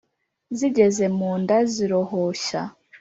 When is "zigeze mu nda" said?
0.57-1.57